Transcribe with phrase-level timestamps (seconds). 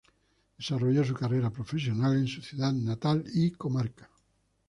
[0.57, 4.09] Desarrolló su carrera profesional en su ciudad natal y comarca.